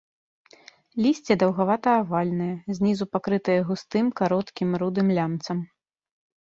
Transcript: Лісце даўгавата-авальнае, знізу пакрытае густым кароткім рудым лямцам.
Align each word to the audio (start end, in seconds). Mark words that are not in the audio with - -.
Лісце 1.05 1.33
даўгавата-авальнае, 1.43 2.49
знізу 2.79 3.05
пакрытае 3.17 3.59
густым 3.69 4.05
кароткім 4.23 4.69
рудым 4.85 5.07
лямцам. 5.21 5.57